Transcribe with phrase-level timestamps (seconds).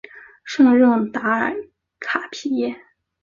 [0.43, 1.53] 圣让达尔
[1.99, 2.81] 卡皮耶。